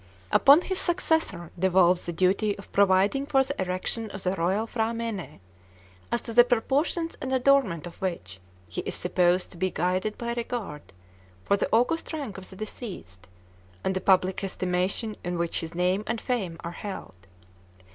[0.31, 4.95] Upon his successor devolves the duty of providing for the erection of the royal P'hra
[4.95, 5.37] mène
[6.11, 10.33] as to the proportions and adornment of which he is supposed to be guided by
[10.33, 10.91] regard
[11.43, 13.27] for the august rank of the deceased,
[13.83, 17.13] and the public estimation in which his name and fame are held.